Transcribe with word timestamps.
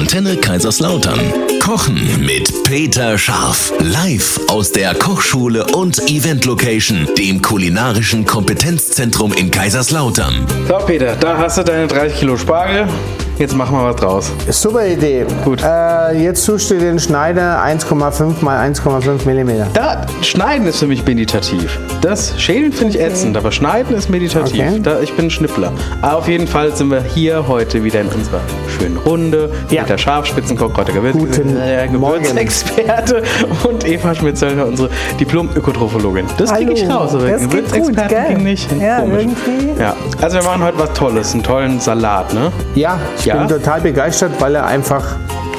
Antenne 0.00 0.34
Kaiserslautern. 0.34 1.20
Kochen 1.62 2.24
mit 2.24 2.64
Peter 2.64 3.18
Scharf. 3.18 3.70
Live 3.80 4.40
aus 4.48 4.72
der 4.72 4.94
Kochschule 4.94 5.66
und 5.66 5.98
Event 6.08 6.46
Location, 6.46 7.06
dem 7.18 7.42
kulinarischen 7.42 8.24
Kompetenzzentrum 8.24 9.34
in 9.34 9.50
Kaiserslautern. 9.50 10.46
So, 10.66 10.78
Peter, 10.86 11.14
da 11.16 11.36
hast 11.36 11.58
du 11.58 11.64
deine 11.64 11.86
30 11.86 12.18
Kilo 12.18 12.38
Spargel. 12.38 12.88
Jetzt 13.40 13.56
machen 13.56 13.74
wir 13.74 13.84
was 13.84 13.96
draus. 13.96 14.30
Super 14.50 14.86
Idee. 14.86 15.24
Gut. 15.46 15.62
Äh, 15.64 16.22
jetzt 16.22 16.44
suchst 16.44 16.70
du 16.70 16.78
den 16.78 16.98
Schneider 16.98 17.64
1,5 17.64 18.44
mal 18.44 18.70
1,5 18.70 19.24
mm. 19.24 19.72
Da, 19.72 20.02
Schneiden 20.20 20.66
ist 20.66 20.80
für 20.80 20.86
mich 20.86 21.06
meditativ. 21.06 21.78
Das 22.02 22.38
Schälen 22.38 22.70
finde 22.70 22.98
ich 22.98 23.02
ätzend, 23.02 23.38
aber 23.38 23.50
Schneiden 23.50 23.96
ist 23.96 24.10
meditativ. 24.10 24.60
Okay. 24.60 24.80
Da, 24.82 25.00
ich 25.00 25.14
bin 25.14 25.28
ein 25.28 25.30
Schnippler. 25.30 25.72
Aber 26.02 26.18
auf 26.18 26.28
jeden 26.28 26.46
Fall 26.46 26.76
sind 26.76 26.90
wir 26.90 27.02
hier 27.02 27.48
heute 27.48 27.82
wieder 27.82 28.02
in 28.02 28.08
unserer 28.08 28.40
schönen 28.78 28.98
Runde. 28.98 29.50
Ja. 29.70 29.80
Mit 29.82 29.90
der 29.90 29.96
Scharfspitzenkoch, 29.96 30.74
Kräuter 30.74 30.92
Gewürz, 30.92 31.16
Guten 31.16 31.56
äh. 31.56 31.88
Gewürzexperte 31.90 33.22
und 33.66 33.88
Eva 33.88 34.14
Schmitzöllner, 34.14 34.66
unsere 34.66 34.90
Diplom-Ökotrophologin. 35.18 36.26
Das 36.36 36.52
kriege 36.52 36.74
ich 36.74 36.86
raus, 36.86 37.14
aber 37.14 37.26
Das 37.30 37.48
Gewürzexperten 37.48 38.34
ging 38.34 38.44
nicht. 38.44 38.68
Ja, 38.78 39.00
Komisch. 39.00 39.24
irgendwie. 39.46 39.80
Ja. 39.80 39.96
Also 40.20 40.36
wir 40.36 40.44
machen 40.44 40.62
heute 40.62 40.78
was 40.78 40.92
Tolles, 40.92 41.32
einen 41.32 41.42
tollen 41.42 41.80
Salat, 41.80 42.34
ne? 42.34 42.52
Ja, 42.74 42.98
ich 43.18 43.29
Ja? 43.34 43.36
bin 43.44 43.48
total 43.48 43.80
begeistert, 43.80 44.32
weil 44.40 44.54
er 44.54 44.66
einfach 44.66 45.04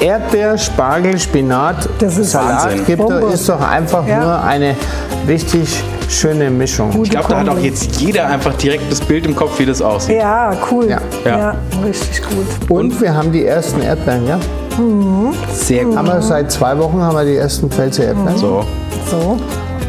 Erdbeer, 0.00 0.58
Spargel, 0.58 1.18
Spinat, 1.18 1.88
Das 2.00 2.18
ist 2.18 2.32
Salat 2.32 2.64
Wahnsinn. 2.64 2.86
gibt. 2.86 2.98
Bombe. 3.02 3.26
Ist 3.32 3.48
doch 3.48 3.60
einfach 3.60 4.06
Ja. 4.06 4.20
nur 4.20 4.42
eine 4.42 4.74
richtig 5.28 5.82
schöne 6.08 6.50
Mischung. 6.50 6.90
Ich 7.04 7.10
glaube, 7.10 7.28
da 7.28 7.38
hat 7.40 7.48
auch 7.48 7.58
jetzt 7.58 8.00
jeder 8.00 8.26
einfach 8.26 8.54
direkt 8.54 8.90
das 8.90 9.00
Bild 9.00 9.24
im 9.26 9.36
Kopf, 9.36 9.58
wie 9.60 9.66
das 9.66 9.80
aussieht. 9.80 10.16
Ja, 10.18 10.52
cool. 10.70 10.88
Ja. 10.88 10.98
Ja. 11.24 11.38
Ja, 11.38 11.54
richtig 11.84 12.20
gut. 12.22 12.46
Und 12.68 13.00
wir 13.00 13.14
haben 13.14 13.30
die 13.32 13.46
ersten 13.46 13.80
Erdbeeren, 13.80 14.26
ja? 14.26 14.38
Sehr 15.52 15.84
gut. 15.84 15.96
Haben 15.96 16.08
wir 16.08 16.20
seit 16.22 16.50
zwei 16.50 16.76
Wochen 16.78 17.00
haben 17.00 17.14
wir 17.16 17.24
die 17.24 17.36
ersten 17.36 17.70
Pfälzer 17.70 18.04
Erdbeeren. 18.04 18.36
So. 18.38 18.64
So, 19.10 19.36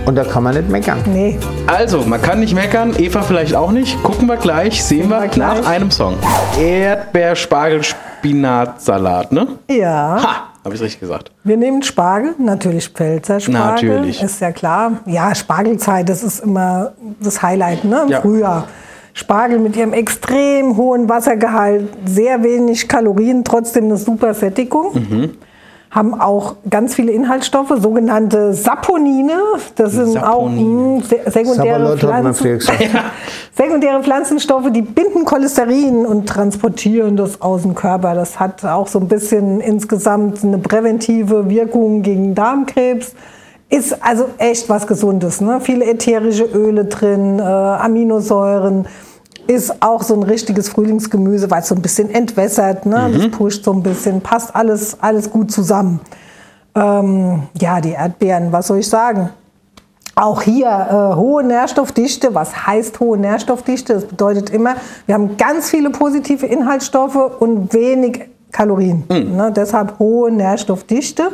Und 0.06 0.16
da 0.16 0.23
kann 0.26 0.44
man 0.44 0.54
nicht 0.56 0.70
meckern. 0.70 1.00
nee. 1.08 1.40
Also, 1.68 2.02
man 2.02 2.22
kann 2.22 2.42
nicht 2.42 2.54
meckern, 2.54 2.94
Eva 2.98 3.22
vielleicht 3.22 3.56
auch 3.56 3.72
nicht. 3.72 4.02
Gucken 4.04 4.28
wir 4.28 4.36
gleich, 4.36 4.84
sehen 4.84 5.10
wir 5.10 5.22
wir 5.22 5.28
gleich. 5.30 5.62
nach 5.62 5.68
einem 5.70 5.92
Song. 5.92 6.16
Erdbeer, 6.60 7.36
Spargel, 7.38 7.84
Spinat, 7.84 8.82
Salat, 8.82 9.32
ne? 9.32 9.48
Ja, 9.70 10.18
Ha, 10.22 10.36
habe 10.66 10.76
ich 10.76 10.82
richtig 10.82 11.00
gesagt. 11.00 11.32
wir 11.45 11.56
nehmen 11.56 11.82
Spargel, 11.84 12.36
natürlich 12.38 12.90
Pfälzer 12.90 13.40
Spargel. 13.40 13.90
Natürlich. 13.92 14.22
Ist 14.22 14.42
ja 14.42 14.52
klar. 14.52 14.92
Ja, 15.06 15.34
Spargelzeit, 15.34 16.10
das 16.10 16.22
ist 16.22 16.42
immer 16.44 16.92
das 17.22 17.42
Highlight, 17.42 17.86
ne? 17.86 18.02
Im 18.04 18.10
Ja. 18.10 18.22
Frühjahr. 18.22 18.67
Spargel 19.14 19.60
mit 19.60 19.76
ihrem 19.78 19.94
extrem 19.94 20.76
hohen 20.76 21.08
Wassergehalt, 21.08 21.88
sehr 22.06 22.44
wenig 22.44 22.88
Kalorien, 22.90 23.44
trotzdem 23.45 23.86
eine 23.86 23.98
super 23.98 24.34
Sättigung. 24.34 24.94
Mhm. 24.95 25.30
Haben 25.94 26.19
auch 26.19 26.55
ganz 26.69 26.95
viele 26.95 27.11
Inhaltsstoffe, 27.11 27.72
sogenannte 27.80 28.53
Saponine. 28.53 29.33
Das 29.75 29.91
sind 29.91 30.17
auch 30.17 30.47
Saponine. 30.49 30.97
mh, 30.97 31.03
se- 31.03 31.31
sekundäre 31.31 31.97
Pflanzen. 31.97 32.59
Sekundäre 33.55 34.02
Pflanzenstoffe, 34.02 34.71
die 34.71 34.81
binden 34.81 35.25
Cholesterin 35.25 36.08
und 36.08 36.27
transportieren 36.27 37.16
das 37.16 37.39
aus 37.41 37.61
dem 37.61 37.75
Körper. 37.75 38.16
Das 38.16 38.39
hat 38.39 38.66
auch 38.66 38.88
so 38.88 38.97
ein 38.99 39.08
bisschen 39.08 39.61
insgesamt 39.61 40.44
eine 40.44 40.58
präventive 40.58 41.47
Wirkung 41.49 42.02
gegen 42.02 42.33
Darmkrebs. 42.33 43.14
Ist 43.69 43.95
also 44.03 44.25
echt 44.39 44.69
was 44.69 44.88
Gesundes. 44.88 45.41
Ne? 45.41 45.59
Viele 45.61 45.86
ätherische 45.86 46.45
Öle 46.45 46.86
drin, 46.86 47.38
äh, 47.39 47.44
Aminosäuren. 47.44 48.88
Ist 49.47 49.81
auch 49.81 50.03
so 50.03 50.13
ein 50.16 50.23
richtiges 50.23 50.69
Frühlingsgemüse, 50.69 51.52
weil 51.52 51.61
es 51.61 51.67
so 51.67 51.75
ein 51.75 51.81
bisschen 51.81 52.09
entwässert. 52.09 52.86
Ne? 52.86 53.11
Das 53.13 53.31
pusht 53.31 53.63
so 53.66 53.73
ein 53.73 53.83
bisschen, 53.83 54.22
passt 54.22 54.55
alles, 54.55 54.97
alles 55.02 55.30
gut 55.30 55.52
zusammen. 55.52 55.99
Ähm, 56.75 57.44
ja, 57.59 57.81
die 57.81 57.91
Erdbeeren, 57.91 58.52
was 58.52 58.67
soll 58.67 58.80
ich 58.80 58.89
sagen? 58.89 59.30
Auch 60.16 60.41
hier 60.41 60.67
äh, 60.67 61.16
hohe 61.16 61.44
Nährstoffdichte. 61.44 62.33
Was 62.36 62.67
heißt 62.67 62.99
hohe 62.99 63.17
Nährstoffdichte? 63.17 63.93
Das 63.93 64.05
bedeutet 64.05 64.49
immer, 64.52 64.76
wir 65.05 65.15
haben 65.15 65.37
ganz 65.37 65.70
viele 65.70 65.89
positive 65.89 66.45
Inhaltsstoffe 66.45 67.39
und 67.39 67.73
wenig 67.73 68.30
Kalorien. 68.52 69.03
Ne? 69.09 69.52
Deshalb 69.55 69.99
hohe 69.99 70.32
Nährstoffdichte. 70.32 71.32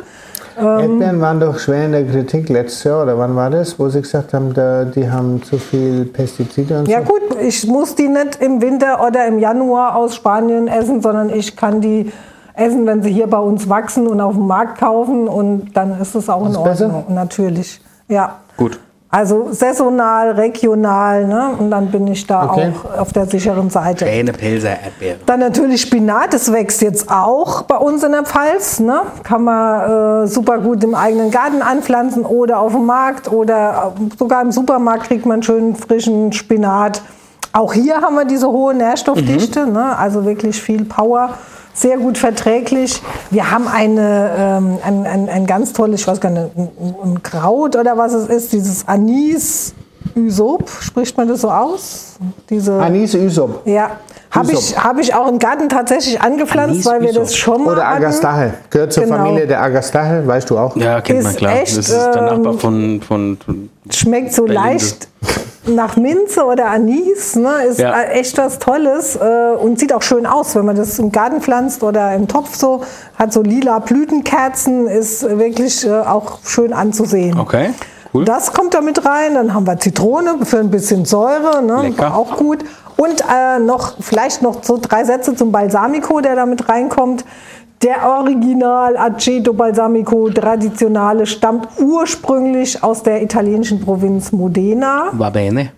Erdbeeren 0.60 1.20
waren 1.20 1.40
doch 1.40 1.58
schwer 1.58 1.86
in 1.86 1.92
der 1.92 2.04
Kritik 2.04 2.48
letztes 2.48 2.84
Jahr, 2.84 3.02
oder 3.02 3.18
wann 3.18 3.34
war 3.36 3.50
das, 3.50 3.78
wo 3.78 3.88
sie 3.88 4.00
gesagt 4.00 4.34
haben, 4.34 4.54
da, 4.54 4.84
die 4.84 5.10
haben 5.10 5.42
zu 5.42 5.58
viel 5.58 6.04
Pestizide 6.04 6.78
und 6.80 6.88
Ja 6.88 7.00
so? 7.00 7.12
gut, 7.12 7.22
ich 7.40 7.66
muss 7.66 7.94
die 7.94 8.08
nicht 8.08 8.40
im 8.40 8.60
Winter 8.60 9.04
oder 9.06 9.26
im 9.26 9.38
Januar 9.38 9.96
aus 9.96 10.14
Spanien 10.14 10.68
essen, 10.68 11.02
sondern 11.02 11.30
ich 11.30 11.56
kann 11.56 11.80
die 11.80 12.12
essen, 12.54 12.86
wenn 12.86 13.02
sie 13.02 13.10
hier 13.10 13.26
bei 13.26 13.38
uns 13.38 13.68
wachsen 13.68 14.06
und 14.06 14.20
auf 14.20 14.34
dem 14.34 14.46
Markt 14.46 14.78
kaufen 14.78 15.28
und 15.28 15.72
dann 15.74 16.00
ist 16.00 16.14
es 16.14 16.28
auch 16.28 16.44
in 16.46 16.52
Ist 16.52 16.62
besser? 16.62 16.86
Ordnung. 16.86 17.14
Natürlich, 17.14 17.80
ja. 18.08 18.36
Gut. 18.56 18.78
Also 19.12 19.48
saisonal, 19.50 20.30
regional, 20.32 21.26
ne? 21.26 21.50
und 21.58 21.72
dann 21.72 21.90
bin 21.90 22.06
ich 22.06 22.28
da 22.28 22.44
Okay. 22.48 22.72
auch 22.94 23.00
auf 23.00 23.12
der 23.12 23.26
sicheren 23.26 23.68
Seite. 23.68 24.06
Schäne, 24.06 24.32
Pilser, 24.32 24.70
Erdbeere. 24.84 25.16
Dann 25.26 25.40
natürlich 25.40 25.82
Spinat, 25.82 26.32
das 26.32 26.52
wächst 26.52 26.80
jetzt 26.80 27.10
auch 27.10 27.62
bei 27.62 27.76
uns 27.76 28.04
in 28.04 28.12
der 28.12 28.22
Pfalz. 28.22 28.78
Ne? 28.78 29.02
Kann 29.24 29.42
man 29.42 30.22
äh, 30.22 30.26
super 30.28 30.58
gut 30.58 30.84
im 30.84 30.94
eigenen 30.94 31.32
Garten 31.32 31.60
anpflanzen 31.60 32.24
oder 32.24 32.60
auf 32.60 32.70
dem 32.70 32.86
Markt 32.86 33.32
oder 33.32 33.94
äh, 33.98 34.16
sogar 34.16 34.42
im 34.42 34.52
Supermarkt 34.52 35.04
kriegt 35.08 35.26
man 35.26 35.42
schön 35.42 35.74
frischen 35.74 36.32
Spinat. 36.32 37.02
Auch 37.52 37.72
hier 37.72 38.00
haben 38.02 38.14
wir 38.14 38.24
diese 38.26 38.46
hohe 38.46 38.74
Nährstoffdichte, 38.74 39.66
ne? 39.66 39.98
also 39.98 40.24
wirklich 40.24 40.62
viel 40.62 40.84
Power. 40.84 41.30
Sehr 41.72 41.96
gut 41.98 42.18
verträglich. 42.18 43.00
Wir 43.30 43.50
haben 43.50 43.66
eine, 43.68 44.30
ähm, 44.36 44.78
ein, 44.84 45.06
ein, 45.06 45.28
ein 45.28 45.46
ganz 45.46 45.72
tolles, 45.72 46.00
ich 46.02 46.06
weiß 46.08 46.20
gar 46.20 46.30
nicht, 46.30 46.50
ein, 46.56 46.68
ein 47.04 47.22
Kraut 47.22 47.76
oder 47.76 47.96
was 47.96 48.12
es 48.12 48.28
ist, 48.28 48.52
dieses 48.52 48.86
Anis 48.88 49.72
Ysop, 50.16 50.68
spricht 50.80 51.16
man 51.16 51.28
das 51.28 51.42
so 51.42 51.50
aus? 51.50 52.16
Diese, 52.50 52.74
Anis 52.74 53.14
Ysop. 53.14 53.66
ja, 53.66 53.90
habe 54.32 54.52
ich, 54.52 54.76
hab 54.76 54.98
ich 54.98 55.14
auch 55.14 55.28
im 55.28 55.38
Garten 55.38 55.68
tatsächlich 55.68 56.20
angepflanzt, 56.20 56.70
Anis 56.74 56.86
weil 56.86 57.00
wir 57.02 57.10
Ysop. 57.10 57.22
das 57.22 57.36
schon 57.36 57.64
mal 57.64 57.72
Oder. 57.74 57.86
Agastache. 57.86 58.54
Gehört 58.70 58.92
zur 58.92 59.04
Genau. 59.04 59.16
Familie 59.16 59.46
der 59.46 59.62
Agastache, 59.62 60.26
weißt 60.26 60.50
du 60.50 60.58
auch. 60.58 60.74
Ja, 60.76 61.00
kennt 61.00 61.22
man 61.22 61.32
Ist 61.32 61.38
klar. 61.38 61.52
echt, 61.54 61.78
das 61.78 61.88
ist 61.88 61.92
der 61.92 62.16
ähm, 62.16 62.24
Nachbar 62.42 62.54
von, 62.54 63.00
von, 63.00 63.38
von 63.44 63.70
Schmeckt 63.90 64.32
so 64.34 64.44
Berlinde. 64.44 64.68
leicht 64.68 65.08
nach 65.66 65.96
Minze 65.96 66.44
oder 66.44 66.66
Anis. 66.70 67.36
Ne? 67.36 67.50
Ist 67.68 67.78
Ja. 67.80 68.00
äh, 68.00 68.12
echt 68.20 68.38
was 68.38 68.58
Tolles 68.58 69.16
äh, 69.16 69.52
und 69.60 69.78
sieht 69.78 69.92
auch 69.92 70.02
schön 70.02 70.26
aus, 70.26 70.54
wenn 70.56 70.64
man 70.64 70.76
das 70.76 70.98
im 70.98 71.12
Garten 71.12 71.40
pflanzt 71.40 71.82
oder 71.82 72.14
im 72.14 72.28
Topf 72.28 72.54
so. 72.54 72.82
Hat 73.18 73.32
so 73.32 73.42
lila 73.42 73.78
Blütenkerzen, 73.80 74.86
ist 74.86 75.22
wirklich 75.22 75.86
äh, 75.86 75.90
auch 76.00 76.38
schön 76.44 76.72
anzusehen. 76.72 77.38
Okay, 77.38 77.70
cool. 78.14 78.24
Das 78.24 78.52
kommt 78.52 78.74
da 78.74 78.80
mit 78.80 79.04
rein. 79.04 79.34
Dann 79.34 79.52
haben 79.54 79.66
wir 79.66 79.78
Zitrone 79.78 80.38
für 80.44 80.58
ein 80.58 80.70
bisschen 80.70 81.04
Säure, 81.04 81.62
ne? 81.62 81.82
Lecker. 81.82 82.16
auch 82.16 82.36
gut. 82.36 82.64
Und 82.96 83.22
äh, 83.22 83.58
noch 83.58 83.94
vielleicht 84.00 84.42
noch 84.42 84.62
so 84.62 84.78
drei 84.80 85.04
Sätze 85.04 85.34
zum 85.34 85.52
Balsamico, 85.52 86.20
der 86.20 86.36
da 86.36 86.44
mit 86.46 86.68
reinkommt. 86.68 87.24
Der 87.82 88.06
Original 88.06 88.94
Aceto 88.98 89.54
Balsamico 89.54 90.28
traditionale 90.28 91.24
stammt 91.24 91.66
ursprünglich 91.80 92.82
aus 92.84 93.02
der 93.02 93.22
italienischen 93.22 93.80
Provinz 93.80 94.32
Modena. 94.32 95.08
Va 95.12 95.30
bene. 95.30 95.72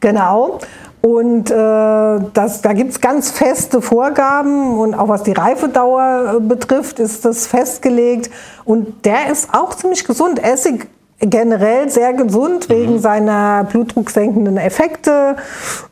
Genau. 0.00 0.58
Und 1.00 1.50
äh, 1.50 1.54
das, 1.54 2.60
da 2.60 2.72
gibt 2.74 2.90
es 2.90 3.00
ganz 3.00 3.30
feste 3.30 3.80
Vorgaben 3.80 4.78
und 4.78 4.94
auch 4.94 5.08
was 5.08 5.22
die 5.22 5.32
Reifedauer 5.32 6.34
äh, 6.36 6.40
betrifft, 6.40 6.98
ist 6.98 7.24
das 7.24 7.46
festgelegt. 7.46 8.28
Und 8.64 9.06
der 9.06 9.30
ist 9.30 9.54
auch 9.54 9.74
ziemlich 9.74 10.04
gesund. 10.04 10.42
Essig 10.42 10.88
generell 11.20 11.88
sehr 11.88 12.12
gesund 12.12 12.68
wegen 12.68 12.98
seiner 12.98 13.64
blutdrucksenkenden 13.64 14.56
Effekte, 14.58 15.36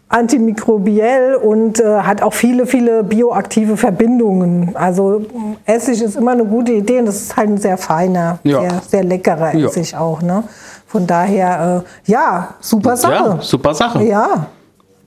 antimikrobiell 0.08 1.34
und 1.36 1.80
äh, 1.80 2.00
hat 2.00 2.22
auch 2.22 2.34
viele, 2.34 2.66
viele 2.66 3.02
bioaktive 3.02 3.76
Verbindungen. 3.76 4.70
Also 4.74 5.22
Essig 5.66 6.02
ist 6.02 6.16
immer 6.16 6.32
eine 6.32 6.44
gute 6.44 6.72
Idee 6.72 6.98
und 7.00 7.06
das 7.06 7.16
ist 7.16 7.36
halt 7.36 7.48
ein 7.50 7.58
sehr 7.58 7.76
feiner, 7.78 8.38
Ja. 8.42 8.60
sehr, 8.60 8.72
sehr 8.88 9.04
leckerer 9.04 9.54
Ja. 9.56 9.66
Essig 9.68 9.96
auch. 9.96 10.22
Ne? 10.22 10.44
Von 10.86 11.06
daher, 11.06 11.82
äh, 12.06 12.10
ja, 12.12 12.48
super 12.60 12.96
Sache. 12.96 13.12
Ja, 13.12 13.38
super 13.40 13.74
Sache. 13.74 14.02
Ja, 14.04 14.46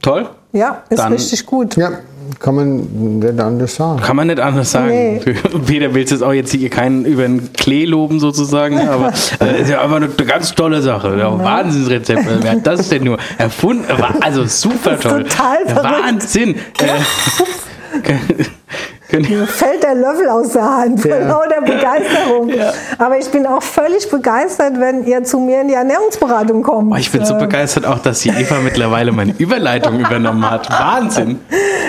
Toll. 0.02 0.28
ja, 0.52 0.82
ist 0.90 1.00
Dann- 1.00 1.14
richtig 1.14 1.46
gut. 1.46 1.76
Ja, 1.78 1.90
kann 2.40 2.56
man 2.56 3.20
nicht 3.20 3.40
anders 3.40 3.76
sagen. 3.76 4.02
Kann 4.02 4.16
man 4.16 4.28
nicht 4.28 4.40
anders 4.40 4.72
sagen. 4.72 4.90
Nee. 4.90 5.20
Peter 5.66 5.94
willst 5.94 6.12
jetzt 6.12 6.22
auch 6.22 6.34
jetzt 6.34 6.52
hier 6.52 6.70
keinen 6.70 7.06
über 7.06 7.24
den 7.24 7.54
Klee 7.54 7.86
loben 7.86 8.20
sozusagen, 8.20 8.80
aber 8.80 9.14
äh, 9.40 9.62
ist 9.62 9.70
ja 9.70 9.82
einfach 9.82 9.98
eine 9.98 10.08
ganz 10.10 10.54
tolle 10.56 10.82
Sache. 10.82 11.18
Ja, 11.18 11.38
Wahnsinnsrezept. 11.38 12.26
Wer 12.42 12.52
hat 12.52 12.68
das 12.68 12.90
denn 12.90 13.04
nur 13.04 13.18
erfunden? 13.38 13.86
Also 14.22 14.46
super 14.46 15.00
toll. 15.00 15.24
total 15.24 15.66
verrückt. 15.66 16.04
Wahnsinn. 16.04 16.56
Äh, 16.56 16.88
Genau. 19.10 19.30
Mir 19.30 19.48
fällt 19.48 19.84
der 19.84 19.96
Löffel 19.96 20.28
aus 20.28 20.50
der 20.54 20.64
Hand 20.78 21.02
vor 21.02 21.12
Ja. 21.12 21.28
lauter 21.28 21.62
Begeisterung. 21.62 22.52
Aber 22.98 23.18
ich 23.18 23.30
bin 23.30 23.46
auch 23.46 23.64
völlig 23.64 24.10
begeistert, 24.12 24.74
wenn 24.80 25.06
ihr 25.06 25.24
zu 25.24 25.40
mir 25.40 25.62
in 25.62 25.70
die 25.70 25.76
Ernährungsberatung 25.76 26.62
kommt. 26.64 26.92
Oh, 26.92 26.96
ich 26.98 27.12
bin 27.12 27.24
so 27.26 27.36
begeistert 27.36 27.86
auch, 27.86 28.00
dass 28.00 28.20
die 28.20 28.30
Eva 28.30 28.56
mittlerweile 28.64 29.12
meine 29.12 29.34
Überleitung 29.38 30.00
übernommen 30.00 30.50
hat. 30.50 30.70
Wahnsinn. 30.70 31.40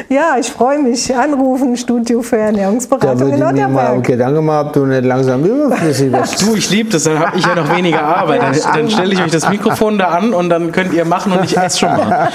Ja, 0.09 0.37
ich 0.39 0.49
freue 0.51 0.79
mich. 0.79 1.15
Anrufen, 1.15 1.77
Studio 1.77 2.23
für 2.23 2.37
Da 2.37 2.43
Ernährungsberatung 2.45 3.19
würde 3.21 3.37
in 3.37 3.47
ich 3.49 3.53
mir 3.53 3.69
mal. 3.69 4.01
Gedanken 4.01 4.45
machen, 4.45 4.67
ob 4.69 4.73
du 4.75 4.87
nicht 4.87 5.05
langsam 5.05 5.45
überflüssig 5.45 6.13
wirst. 6.13 6.41
Du, 6.43 6.55
ich 6.55 6.71
liebe 6.71 6.91
das, 6.91 7.05
dann 7.05 7.19
habe 7.19 7.37
ich 7.37 7.45
ja 7.45 7.55
noch 7.55 7.75
weniger 7.77 8.03
Arbeit. 8.03 8.43
Dann, 8.43 8.57
dann 8.75 8.91
stelle 8.91 9.13
ich 9.15 9.21
euch 9.21 9.33
das 9.33 9.49
Mikrofon 9.49 9.99
da 9.99 10.09
an 10.09 10.33
und 10.33 10.49
dann 10.51 10.71
könnt 10.73 10.93
ihr 10.93 11.05
machen 11.05 11.33
und 11.33 11.45
ich 11.45 11.57
esse 11.57 11.79
schon 11.81 11.97
mal. 11.97 12.29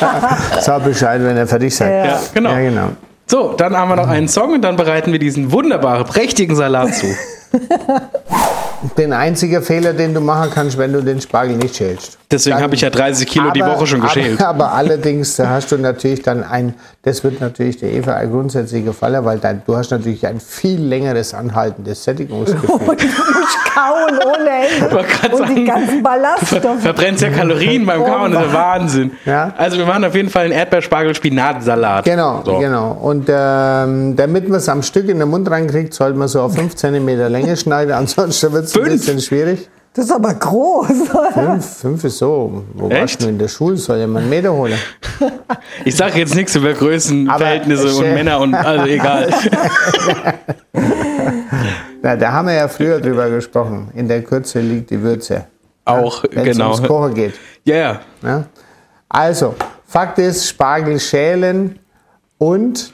Sag 0.60 0.84
Bescheid, 0.84 1.22
wenn 1.24 1.38
ihr 1.38 1.48
fertig 1.48 1.74
seid. 1.76 2.06
Ja, 2.06 2.20
genau. 2.34 2.52
Ja, 2.52 2.60
genau. 2.60 2.88
So, 3.26 3.54
dann 3.54 3.76
haben 3.76 3.90
wir 3.90 3.96
noch 3.96 4.08
einen 4.08 4.28
Song 4.28 4.54
und 4.54 4.62
dann 4.62 4.76
bereiten 4.76 5.12
wir 5.12 5.20
diesen 5.20 5.52
wunderbaren, 5.52 6.06
prächtigen 6.06 6.56
Salat 6.56 6.94
zu. 6.96 7.08
Den 8.98 9.14
einzigen 9.14 9.62
Fehler, 9.64 9.94
den 9.94 10.14
du 10.14 10.20
machen 10.22 10.50
kannst, 10.54 10.78
wenn 10.78 10.92
du 10.92 11.02
den 11.02 11.22
Spargel 11.22 11.56
nicht 11.56 11.76
schälst. 11.76 12.18
Deswegen 12.30 12.60
habe 12.62 12.76
ich 12.76 12.82
ja 12.82 12.90
30 12.90 13.28
Kilo 13.28 13.52
die 13.52 13.64
Aber- 13.64 13.76
Woche 13.76 13.88
schon 13.88 14.02
geschält. 14.02 14.42
Aber, 14.42 14.66
aber 14.66 14.74
allerdings 14.74 15.36
da 15.36 15.50
hast 15.50 15.72
du 15.72 15.78
natürlich 15.78 16.22
dann 16.22 16.44
ein, 16.44 16.74
das 17.04 17.24
wird 17.24 17.40
natürlich 17.40 17.78
der 17.78 17.92
Eva 17.94 18.22
grundsätzlich 18.26 18.84
gefallen, 18.84 19.24
weil 19.24 19.38
dann, 19.40 19.62
du 19.66 19.78
hast 19.78 19.92
natürlich 19.92 20.26
ein 20.28 20.40
viel 20.40 20.82
längeres 20.82 21.34
anhaltendes 21.34 22.04
Sättigungsgefühl. 22.04 22.70
Und 22.72 23.02
du 23.02 23.08
musst 23.08 23.58
kauen 23.74 24.20
ohne 24.26 24.50
Ende. 25.30 25.38
Und 25.38 25.58
die 25.58 25.64
ganzen 25.66 26.02
Ballaststoffe. 26.04 26.82
Verbrennst 26.82 27.22
ja 27.22 27.30
Kalorien 27.30 27.86
beim 27.86 28.04
Kauen, 28.04 28.32
das 28.32 28.46
ist 28.48 28.52
ja 28.52 28.58
Wahnsinn. 28.58 29.12
Ja. 29.26 29.54
Also 29.58 29.78
wir 29.78 29.86
machen 29.86 30.04
auf 30.06 30.16
jeden 30.16 30.30
Fall 30.30 30.46
einen 30.46 30.54
Erdbeerspargel-Spinatsalat. 30.54 32.06
Genau, 32.06 32.42
So. 32.44 32.58
genau. 32.58 32.98
Und 33.02 33.28
ähm, 33.30 34.16
damit 34.16 34.50
man 34.50 34.58
es 34.58 34.68
am 34.70 34.82
Stück 34.84 35.08
in 35.08 35.20
den 35.20 35.30
Mund 35.30 35.50
reinkriegt, 35.50 35.94
sollte 35.94 36.18
man 36.18 36.28
so 36.28 36.42
auf 36.42 36.56
5 36.56 36.76
cm 36.76 37.08
Länge 37.32 37.56
schneiden, 37.58 37.94
ansonsten 37.94 38.52
wird 38.54 38.66
es 38.66 38.73
ein 38.80 38.86
Fünf? 38.86 38.92
bisschen 39.02 39.20
schwierig. 39.22 39.70
Das 39.94 40.06
ist 40.06 40.12
aber 40.12 40.34
groß. 40.34 40.88
5, 41.34 41.66
5 41.66 42.04
ist 42.06 42.18
so. 42.18 42.64
Wo 42.74 42.90
Echt? 42.90 43.02
warst 43.02 43.22
du 43.22 43.28
in 43.28 43.38
der 43.38 43.48
Schule? 43.48 43.78
Soll 43.78 44.00
ja 44.00 44.08
mal 44.08 44.20
einen 44.22 44.30
Meter 44.30 44.52
holen. 44.54 44.78
Ich 45.86 45.96
sage 45.96 46.20
jetzt 46.20 46.36
nichts 46.36 46.56
über 46.56 46.74
Größenverhältnisse 46.74 47.90
Aber, 47.90 47.98
und 47.98 48.14
Männer 48.14 48.40
und 48.40 48.54
also 48.54 48.86
egal. 48.86 49.30
Na, 52.02 52.16
da 52.16 52.32
haben 52.32 52.48
wir 52.48 52.54
ja 52.56 52.68
früher 52.68 53.00
drüber 53.00 53.30
gesprochen. 53.30 53.90
In 53.96 54.08
der 54.08 54.24
Kürze 54.24 54.60
liegt 54.60 54.90
die 54.90 55.02
Würze. 55.02 55.46
Auch, 55.86 56.24
Wenn 56.32 56.48
es 56.48 56.58
genau. 56.58 56.72
ums 56.74 56.88
Kochen 56.88 57.14
geht. 57.14 57.34
Ja, 57.66 57.76
ja. 57.76 58.00
Ja? 58.22 58.46
Also, 59.10 59.56
Fakt 59.86 60.20
ist, 60.20 60.48
Spargel 60.48 61.00
schälen 61.00 61.80
und 62.38 62.92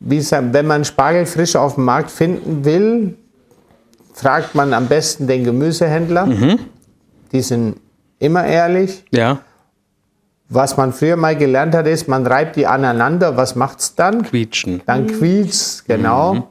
wie 0.00 0.16
gesagt, 0.16 0.52
wenn 0.52 0.66
man 0.66 0.84
Spargel 0.84 1.26
frisch 1.26 1.56
auf 1.56 1.74
dem 1.74 1.84
Markt 1.84 2.10
finden 2.10 2.64
will, 2.64 3.16
fragt 4.18 4.54
man 4.54 4.72
am 4.74 4.86
besten 4.86 5.26
den 5.26 5.44
Gemüsehändler. 5.44 6.26
Mhm. 6.26 6.58
Die 7.32 7.40
sind 7.40 7.76
immer 8.18 8.44
ehrlich. 8.44 9.04
Ja, 9.12 9.38
Was 10.48 10.76
man 10.76 10.92
früher 10.92 11.16
mal 11.16 11.36
gelernt 11.36 11.74
hat, 11.74 11.86
ist, 11.86 12.08
man 12.08 12.26
reibt 12.26 12.56
die 12.56 12.66
aneinander. 12.66 13.36
Was 13.36 13.54
macht's 13.54 13.94
dann? 13.94 14.22
quietschen. 14.22 14.82
Dann 14.86 15.06
quietscht's, 15.06 15.84
genau. 15.86 16.48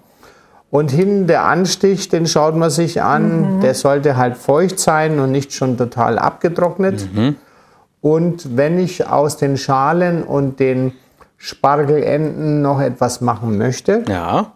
Und 0.69 0.91
hinten 0.91 1.27
der 1.27 1.43
Anstich, 1.45 2.07
den 2.09 2.27
schaut 2.27 2.55
man 2.55 2.69
sich 2.69 3.01
an. 3.01 3.59
Der 3.61 3.73
sollte 3.73 4.15
halt 4.17 4.37
feucht 4.37 4.79
sein 4.79 5.19
und 5.19 5.31
nicht 5.31 5.51
schon 5.53 5.77
total 5.77 6.19
abgetrocknet. 6.19 7.07
Und 8.01 8.55
wenn 8.55 8.77
ich 8.77 9.07
aus 9.07 9.37
den 9.37 9.57
Schalen 9.57 10.23
und 10.23 10.59
den 10.59 10.93
Spargelenden 11.37 12.61
noch 12.61 12.79
etwas 12.81 13.21
machen 13.21 13.57
möchte 13.57 14.03
Ja, 14.07 14.53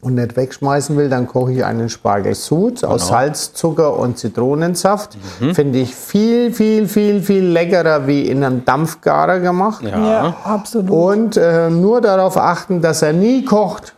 und 0.00 0.14
nicht 0.14 0.36
wegschmeißen 0.36 0.96
will, 0.96 1.08
dann 1.08 1.26
koche 1.26 1.52
ich 1.52 1.64
einen 1.64 1.88
Spargelsud 1.88 2.84
aus 2.84 3.08
Salz, 3.08 3.52
Zucker 3.52 3.96
und 3.98 4.16
Zitronensaft. 4.18 5.18
Finde 5.54 5.80
ich 5.80 5.94
viel, 5.94 6.52
viel, 6.52 6.86
viel, 6.86 7.20
viel 7.22 7.44
leckerer 7.44 8.06
wie 8.06 8.28
in 8.28 8.44
einem 8.44 8.64
Dampfgarer 8.64 9.40
gemacht. 9.40 9.82
ja. 9.82 9.98
Ja, 9.98 10.36
absolut. 10.44 10.90
Und 10.90 11.36
äh, 11.36 11.68
nur 11.70 12.00
darauf 12.00 12.36
achten, 12.36 12.80
dass 12.80 13.02
er 13.02 13.12
nie 13.12 13.44
kocht. 13.44 13.94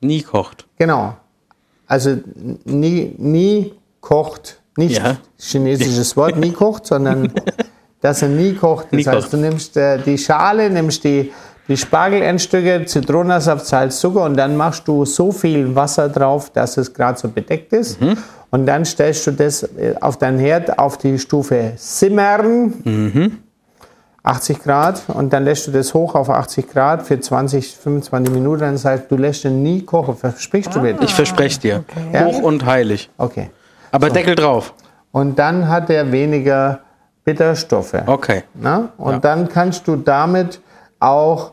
Nie 0.00 0.22
kocht. 0.22 0.66
Genau. 0.78 1.14
Also 1.86 2.16
nie, 2.64 3.14
nie 3.18 3.74
kocht. 4.00 4.60
Nicht 4.76 4.98
Ja. 4.98 5.16
chinesisches 5.38 6.16
Wort, 6.16 6.36
nie 6.36 6.52
kocht, 6.52 6.86
sondern 6.86 7.32
dass 8.00 8.22
er 8.22 8.28
nie 8.28 8.52
kocht. 8.54 8.86
Das 8.90 8.98
Nie 8.98 9.04
heißt, 9.06 9.20
kocht. 9.22 9.32
du 9.32 9.36
nimmst 9.38 9.76
äh, 9.76 9.98
die 9.98 10.18
Schale, 10.18 10.68
nimmst 10.70 11.02
die, 11.04 11.32
die 11.68 11.76
Spargelendstücke, 11.76 12.84
Zitronensaft, 12.86 13.66
Salz, 13.66 13.98
Zucker 14.00 14.22
und 14.24 14.36
dann 14.36 14.56
machst 14.56 14.86
du 14.86 15.04
so 15.04 15.32
viel 15.32 15.74
Wasser 15.74 16.08
drauf, 16.08 16.50
dass 16.50 16.76
es 16.76 16.92
gerade 16.92 17.18
so 17.18 17.28
bedeckt 17.28 17.72
ist. 17.72 18.00
Mhm. 18.00 18.16
Und 18.50 18.66
dann 18.66 18.84
stellst 18.84 19.26
du 19.26 19.32
das 19.32 19.62
äh, 19.64 19.94
auf 20.00 20.16
deinen 20.18 20.38
Herd 20.38 20.78
auf 20.78 20.98
die 20.98 21.18
Stufe 21.18 21.72
Simmern. 21.76 22.74
Mhm. 22.84 23.38
80 24.22 24.60
Grad 24.60 25.02
und 25.06 25.32
dann 25.32 25.44
lässt 25.44 25.68
du 25.68 25.70
das 25.70 25.94
hoch 25.94 26.16
auf 26.16 26.28
80 26.30 26.68
Grad 26.68 27.02
für 27.06 27.18
20, 27.20 27.76
25 27.76 28.34
Minuten. 28.34 28.60
Dann 28.60 28.76
sagst 28.76 29.04
du, 29.08 29.14
du 29.16 29.22
lässt 29.22 29.44
den 29.44 29.62
nie 29.62 29.82
kochen. 29.82 30.16
Versprichst 30.16 30.74
du 30.74 30.80
mir? 30.80 31.00
Ich 31.00 31.14
verspreche 31.14 31.60
dir. 31.60 31.84
Ja. 32.12 32.24
Hoch 32.24 32.42
und 32.42 32.66
heilig. 32.66 33.08
Okay. 33.18 33.50
Aber 33.92 34.10
Deckel 34.10 34.34
drauf. 34.34 34.74
Und 35.12 35.38
dann 35.38 35.68
hat 35.68 35.90
er 35.90 36.10
weniger 36.10 36.80
Bitterstoffe. 37.24 37.94
Okay. 38.06 38.42
Na? 38.54 38.88
Und 38.98 39.12
Ja. 39.12 39.18
dann 39.20 39.48
kannst 39.48 39.86
du 39.86 39.94
damit 39.94 40.60
auch 40.98 41.52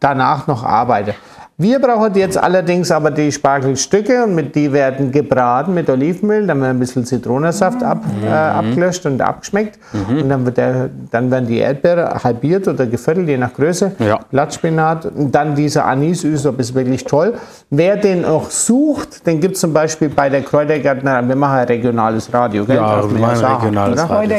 danach 0.00 0.46
noch 0.46 0.64
arbeiten. 0.64 1.14
Wir 1.58 1.78
brauchen 1.80 2.14
jetzt 2.16 2.36
allerdings 2.36 2.90
aber 2.92 3.10
die 3.10 3.32
Spargelstücke 3.32 4.24
und 4.24 4.34
mit 4.34 4.54
die 4.54 4.70
werden 4.74 5.10
gebraten 5.10 5.72
mit 5.72 5.88
Olivenöl, 5.88 6.46
dann 6.46 6.60
wird 6.60 6.68
ein 6.68 6.78
bisschen 6.78 7.06
Zitronensaft 7.06 7.82
ab, 7.82 8.02
Mhm. 8.04 8.26
äh, 8.26 8.30
abgelöscht 8.30 9.06
und 9.06 9.22
abgeschmeckt. 9.22 9.78
Und 10.06 10.28
dann, 10.28 10.44
wird 10.44 10.58
der, 10.58 10.90
dann 11.10 11.30
werden 11.30 11.46
die 11.46 11.56
Erdbeeren 11.56 12.22
halbiert 12.22 12.68
oder 12.68 12.84
geviertelt, 12.84 13.26
je 13.26 13.38
nach 13.38 13.54
Größe. 13.54 13.92
Ja. 14.00 14.18
Blattspinat. 14.30 15.06
Und 15.06 15.34
dann 15.34 15.54
dieser 15.54 15.86
Anis-Ysop 15.86 16.60
ist 16.60 16.74
wirklich 16.74 17.04
toll. 17.04 17.32
Wer 17.70 17.96
den 17.96 18.20
noch 18.20 18.50
sucht, 18.50 19.26
den 19.26 19.40
gibt 19.40 19.54
es 19.54 19.62
zum 19.62 19.72
Beispiel 19.72 20.10
bei 20.10 20.28
der 20.28 20.42
Kräutergärtner. 20.42 21.26
Wir 21.26 21.36
machen 21.36 21.56
ein 21.60 21.66
regionales 21.68 22.30
Radio, 22.34 22.66
gell? 22.66 22.76
Ja, 22.76 23.02
wir 23.10 23.18
machen 23.18 23.36
sagen, 23.36 23.54
regionales 23.62 24.04
oder? 24.04 24.10
Radio. 24.14 24.38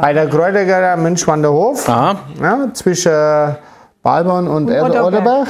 Bei 0.00 0.12
der 0.14 0.28
Kräutergärtner 0.30 0.96
Münchwander 1.02 1.52
Hof, 1.52 1.86
Aha. 1.90 2.16
ja, 2.42 2.68
zwischen 2.72 3.12
Balborn 4.04 4.46
und 4.46 4.70
Otterberg. 4.70 5.04
Otterberg. 5.04 5.48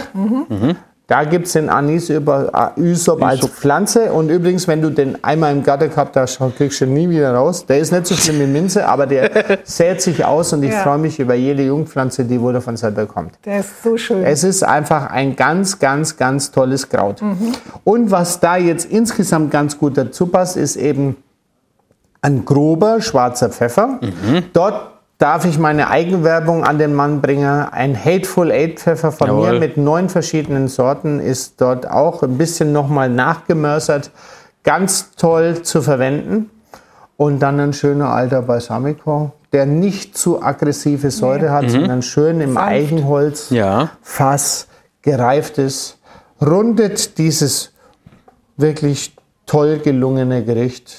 Da 1.06 1.24
gibt 1.24 1.46
es 1.48 1.52
den 1.52 1.68
Anis 1.68 2.08
über 2.08 2.72
Ysop 2.78 3.22
als 3.22 3.46
Pflanze. 3.46 4.10
Und 4.10 4.30
übrigens, 4.30 4.66
wenn 4.66 4.80
du 4.80 4.88
den 4.88 5.22
einmal 5.22 5.52
im 5.52 5.62
Garten 5.62 5.90
gehabt 5.90 6.16
hast, 6.16 6.40
kriegst 6.56 6.80
du 6.80 6.86
ihn 6.86 6.94
nie 6.94 7.10
wieder 7.10 7.34
raus. 7.34 7.66
Der 7.66 7.78
ist 7.78 7.92
nicht 7.92 8.06
so 8.06 8.14
schlimm 8.14 8.40
wie 8.40 8.46
Minze, 8.46 8.88
aber 8.88 9.06
der 9.06 9.58
sät 9.64 10.00
sich 10.00 10.24
aus 10.24 10.54
und 10.54 10.62
ich 10.62 10.72
Ja. 10.72 10.78
freue 10.82 10.96
mich 10.96 11.20
über 11.20 11.34
jede 11.34 11.62
Jungpflanze, 11.62 12.24
die 12.24 12.40
wo 12.40 12.52
davon 12.52 12.78
selber 12.78 13.04
kommt. 13.04 13.32
Der 13.44 13.60
ist 13.60 13.82
so 13.82 13.98
schön. 13.98 14.24
Es 14.24 14.44
ist 14.44 14.62
einfach 14.62 15.10
ein 15.10 15.36
ganz, 15.36 15.78
ganz, 15.78 16.16
ganz 16.16 16.50
tolles 16.52 16.88
Kraut. 16.88 17.20
Und 17.84 18.10
was 18.10 18.40
da 18.40 18.56
jetzt 18.56 18.90
insgesamt 18.90 19.50
ganz 19.50 19.76
gut 19.78 19.98
dazu 19.98 20.28
passt, 20.28 20.56
ist 20.56 20.76
eben 20.76 21.16
ein 22.22 22.46
grober 22.46 23.02
schwarzer 23.02 23.50
Pfeffer. 23.50 24.00
Dort 24.54 24.93
darf 25.24 25.46
ich 25.46 25.58
meine 25.58 25.88
Eigenwerbung 25.88 26.64
an 26.64 26.76
den 26.76 26.92
Mann 26.92 27.22
bringen. 27.22 27.46
Ein 27.46 27.96
Hateful 27.96 28.52
Eight 28.52 28.78
Pfeffer 28.78 29.10
von 29.10 29.28
Jawohl. 29.28 29.52
mir 29.52 29.58
mit 29.58 29.78
neun 29.78 30.10
verschiedenen 30.10 30.68
Sorten 30.68 31.18
ist 31.18 31.62
dort 31.62 31.90
auch 31.90 32.22
ein 32.22 32.36
bisschen 32.36 32.72
nochmal 32.72 33.08
nachgemörsert. 33.08 34.10
Ganz 34.64 35.12
toll 35.16 35.62
zu 35.62 35.80
verwenden. 35.80 36.50
Und 37.16 37.38
dann 37.38 37.58
ein 37.58 37.72
schöner 37.72 38.10
alter 38.10 38.42
Balsamico, 38.42 39.32
der 39.54 39.64
nicht 39.64 40.18
zu 40.18 40.42
aggressive 40.42 41.10
Säure 41.10 41.52
hat, 41.52 41.70
sondern 41.70 42.02
schön 42.02 42.42
im 42.42 42.52
Sanft. 42.52 42.68
Eichenholz 42.68 43.48
Ja. 43.48 43.92
Fass 44.02 44.66
gereift 45.00 45.56
ist, 45.56 45.96
rundet 46.44 47.16
dieses 47.16 47.72
wirklich 48.58 49.16
toll 49.46 49.78
gelungene 49.78 50.44
Gericht 50.44 50.94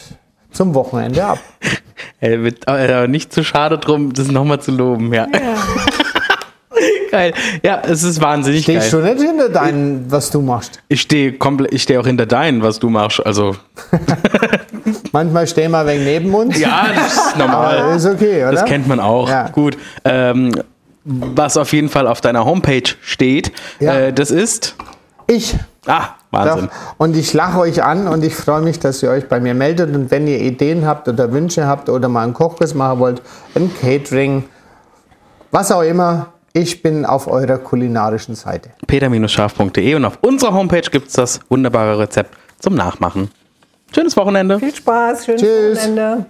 zum 0.52 0.74
Wochenende 0.74 1.24
ab. 1.24 1.38
Er 2.32 2.44
wird 2.44 2.64
äh, 2.68 3.08
nicht 3.08 3.32
zu 3.34 3.44
schade 3.44 3.78
drum, 3.78 4.14
das 4.14 4.28
nochmal 4.30 4.60
zu 4.62 4.72
loben, 4.72 5.14
ja. 5.14 5.28
geil. 7.12 7.34
Ja, 7.64 7.82
es 7.88 8.04
ist 8.04 8.22
wahnsinnig 8.22 8.64
Stehst 8.64 8.92
geil. 8.92 9.02
du 9.02 9.14
nicht 9.14 9.22
hinter 9.30 9.50
deinem, 9.50 10.12
was 10.12 10.30
du 10.32 10.42
machst? 10.42 10.80
Ich 10.88 11.02
stehe 11.02 11.34
komplett, 11.34 11.74
ich 11.74 11.84
stehe 11.84 12.00
auch 12.00 12.06
hinter 12.06 12.26
deinen, 12.26 12.62
was 12.62 12.80
du 12.80 12.90
machst. 12.90 13.26
Also, 13.26 13.56
Manchmal 15.12 15.48
stehen 15.48 15.72
wir 15.72 15.86
wegen 15.88 16.04
neben 16.04 16.34
uns. 16.34 16.60
ja, 16.60 16.88
das 16.94 17.14
ist 17.16 17.38
normal. 17.38 17.78
Aber 17.80 17.96
ist 17.96 18.06
okay, 18.06 18.42
oder? 18.44 18.52
Das 18.52 18.66
kennt 18.66 18.88
man 18.88 19.00
auch. 19.00 19.30
Ja. 19.30 19.48
Gut. 19.50 19.78
Ähm, 20.04 20.52
was 21.06 21.56
auf 21.58 21.72
jeden 21.72 21.90
Fall 21.90 22.08
auf 22.08 22.20
deiner 22.22 22.44
Homepage 22.46 22.84
steht, 23.02 23.52
Ja. 23.80 23.94
äh, 23.96 24.14
das 24.14 24.32
ist. 24.32 24.76
Ich. 25.28 25.56
Ah, 25.88 26.10
Wahnsinn. 26.36 26.68
Doch. 26.68 26.96
Und 26.98 27.16
ich 27.16 27.34
lache 27.34 27.60
euch 27.60 27.84
an 27.84 28.08
und 28.08 28.24
ich 28.24 28.36
freue 28.36 28.62
mich, 28.62 28.80
dass 28.80 29.02
ihr 29.02 29.10
euch 29.10 29.28
bei 29.28 29.40
mir 29.40 29.54
meldet. 29.54 29.96
Und 29.96 30.12
wenn 30.12 30.28
ihr 30.28 30.40
Ideen 30.40 30.86
habt 30.86 31.08
oder 31.08 31.32
Wünsche 31.32 31.66
habt 31.68 31.90
oder 31.90 32.08
mal 32.10 32.24
einen 32.24 32.34
Kochkurs 32.34 32.74
machen 32.74 33.00
wollt, 33.00 33.22
ein 33.56 33.72
Catering, 33.82 34.44
was 35.52 35.72
auch 35.72 35.82
immer, 35.84 36.28
Ich 36.58 36.82
bin 36.82 37.06
auf 37.06 37.28
eurer 37.28 37.58
kulinarischen 37.58 38.34
Seite. 38.34 38.70
peter-scharf.de 38.88 39.96
und 39.96 40.06
auf 40.06 40.20
unserer 40.22 40.54
Homepage 40.54 40.90
gibt 40.90 41.10
es 41.10 41.14
das 41.16 41.42
wunderbare 41.50 42.00
Rezept 42.00 42.34
zum 42.60 42.76
Nachmachen. 42.76 43.30
Schönes 43.94 44.16
Wochenende. 44.16 44.58
Viel 44.60 44.74
Spaß, 44.74 45.26
schönes 45.26 45.42
Tschüss. 45.42 45.78
Wochenende. 45.80 46.26